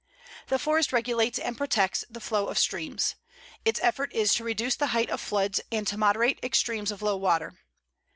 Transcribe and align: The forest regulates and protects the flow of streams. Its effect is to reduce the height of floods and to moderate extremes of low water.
The 0.47 0.57
forest 0.57 0.91
regulates 0.91 1.37
and 1.37 1.55
protects 1.55 2.03
the 2.09 2.19
flow 2.19 2.47
of 2.47 2.57
streams. 2.57 3.13
Its 3.63 3.79
effect 3.83 4.13
is 4.13 4.33
to 4.33 4.43
reduce 4.43 4.75
the 4.75 4.87
height 4.97 5.11
of 5.11 5.21
floods 5.21 5.61
and 5.71 5.85
to 5.85 5.95
moderate 5.95 6.39
extremes 6.43 6.89
of 6.91 7.03
low 7.03 7.17
water. 7.17 7.59